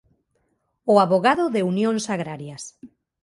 O 0.93 0.95
avogado 1.05 1.45
de 1.55 1.61
Unións 1.71 2.03
Agrarias 2.15 2.63